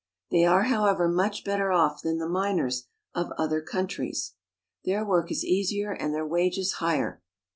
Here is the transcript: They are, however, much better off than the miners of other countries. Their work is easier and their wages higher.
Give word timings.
They 0.31 0.45
are, 0.45 0.63
however, 0.63 1.07
much 1.07 1.43
better 1.45 1.71
off 1.71 2.01
than 2.01 2.17
the 2.17 2.27
miners 2.27 2.87
of 3.13 3.31
other 3.37 3.61
countries. 3.61 4.33
Their 4.83 5.05
work 5.05 5.29
is 5.29 5.45
easier 5.45 5.91
and 5.91 6.11
their 6.11 6.25
wages 6.25 6.71
higher. 6.81 7.21